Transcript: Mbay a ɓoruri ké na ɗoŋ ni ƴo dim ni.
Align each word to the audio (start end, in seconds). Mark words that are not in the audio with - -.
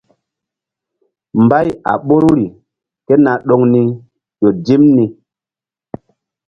Mbay 1.43 1.67
a 1.91 1.93
ɓoruri 2.07 2.45
ké 3.05 3.13
na 3.23 3.31
ɗoŋ 3.47 3.61
ni 3.73 3.81
ƴo 4.39 4.47
dim 4.65 4.83
ni. 4.95 5.05